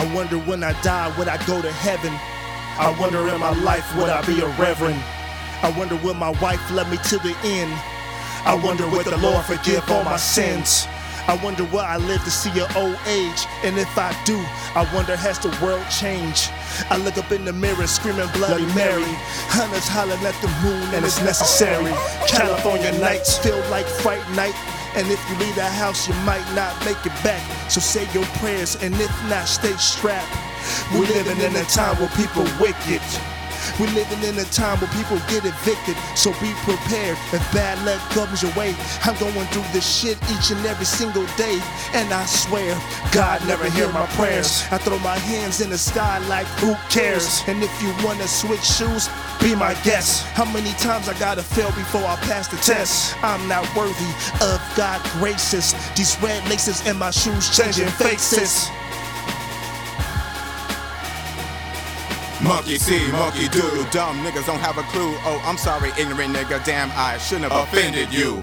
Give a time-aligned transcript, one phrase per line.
[0.00, 2.10] I wonder when I die, would I go to heaven?
[2.80, 4.98] I wonder in my life, would I be a reverend?
[5.60, 7.70] I wonder will my wife love me to the end?
[8.46, 10.86] I wonder will the Lord forgive all my sins?
[11.28, 13.44] I wonder will I live to see an old age?
[13.62, 14.40] And if I do,
[14.74, 16.48] I wonder has the world changed?
[16.88, 19.04] I look up in the mirror screaming Bloody Mary.
[19.52, 21.92] Hunters hollering at the moon and it's necessary.
[22.26, 24.56] California nights feel like fright night.
[24.96, 27.42] And if you leave the house, you might not make it back.
[27.70, 30.28] So say your prayers, and if not, stay strapped.
[30.92, 33.02] We're living in a time where people wicked.
[33.80, 37.16] We're living in a time where people get evicted, so be prepared.
[37.32, 41.24] If bad luck comes your way, I'm going through this shit each and every single
[41.40, 41.58] day.
[41.94, 42.78] And I swear,
[43.10, 44.64] God never hear my prayers.
[44.70, 47.42] I throw my hands in the sky like who cares?
[47.46, 49.08] And if you wanna switch shoes,
[49.40, 50.26] be my guest.
[50.36, 53.16] How many times I gotta fail before I pass the test?
[53.24, 55.72] I'm not worthy of God graces.
[55.96, 58.68] These red laces in my shoes changing faces.
[62.50, 63.62] Monkey see, monkey do.
[63.78, 65.14] You Dumb niggas don't have a clue.
[65.22, 66.58] Oh, I'm sorry, ignorant nigga.
[66.64, 68.42] Damn, I shouldn't have offended you.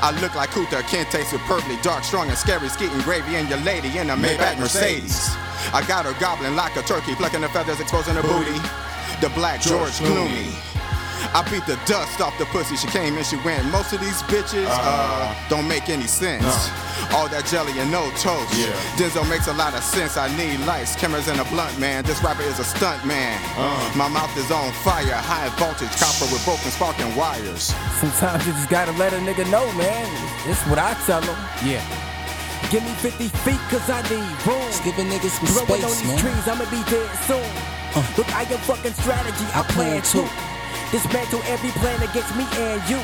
[0.00, 3.98] I look like Kunta Kinte, superbly dark, strong, and scary, skeeting gravy, and your lady
[3.98, 5.34] in a Maybach Mercedes.
[5.74, 8.56] I got her gobbling like a turkey, plucking the feathers, exposing her booty.
[9.20, 10.69] The black George Clooney.
[11.32, 12.74] I beat the dust off the pussy.
[12.74, 13.64] She came and she went.
[13.70, 15.48] Most of these bitches uh, uh-huh.
[15.48, 16.42] don't make any sense.
[16.42, 17.16] Uh-huh.
[17.16, 18.50] All that jelly and no toast.
[18.58, 18.74] Yeah.
[18.98, 20.16] Denzel makes a lot of sense.
[20.16, 22.02] I need lights, cameras, and a blunt man.
[22.04, 23.38] This rapper is a stunt man.
[23.54, 23.98] Uh-huh.
[23.98, 25.14] My mouth is on fire.
[25.14, 27.74] High voltage copper with broken sparking wires.
[28.02, 30.06] Sometimes you just gotta let a nigga know, man.
[30.50, 31.38] It's what I tell him.
[31.62, 31.82] Yeah.
[32.74, 34.62] Give me 50 feet, cause I need room.
[34.66, 36.18] Just giving niggas some Blowing on these man.
[36.18, 37.50] trees, I'ma be dead soon.
[37.94, 38.02] Uh.
[38.18, 40.49] Look, I am fucking strategy, I, I plan plan too.
[40.90, 42.98] Dismantle every plan against me and you.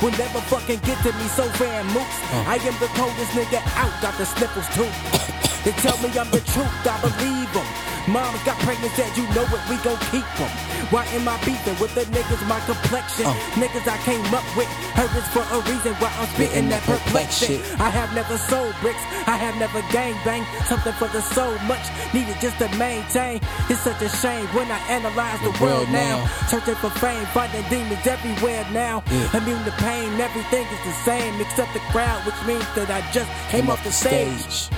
[0.00, 2.18] Will never fucking get to me, so fan mooks.
[2.32, 2.44] Uh.
[2.46, 4.86] I am the coldest nigga out, got the sniffles too.
[5.64, 7.89] they tell me I'm the truth, I believe them.
[8.08, 10.50] Mom got pregnant, said you know it, we gon' keep them.
[10.90, 13.26] Why am I beefing with the niggas my complexion?
[13.26, 13.34] Uh.
[13.60, 14.66] Niggas I came up with,
[14.96, 17.60] heard this for a reason why I'm spitting that perplex shit.
[17.80, 20.44] I have never sold bricks, I have never gang bang.
[20.66, 23.40] Something for the soul, much needed just to maintain.
[23.68, 26.24] It's such a shame when I analyze the, The world world now.
[26.24, 26.46] now.
[26.48, 29.02] Searching for fame, finding demons everywhere now.
[29.10, 29.36] Yeah.
[29.38, 33.30] Immune to pain, everything is the same except the crowd, which means that I just
[33.50, 34.70] came, off the stage.